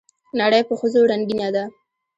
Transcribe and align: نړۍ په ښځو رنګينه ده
نړۍ 0.39 0.61
په 0.67 0.73
ښځو 0.79 1.01
رنګينه 1.11 1.49
ده 1.55 1.63